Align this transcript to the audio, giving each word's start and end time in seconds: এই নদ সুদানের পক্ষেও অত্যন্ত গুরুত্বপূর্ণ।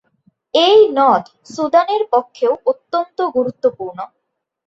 এই 0.53 0.79
নদ 0.97 1.23
সুদানের 1.45 2.03
পক্ষেও 2.11 2.53
অত্যন্ত 2.65 3.17
গুরুত্বপূর্ণ। 3.35 3.99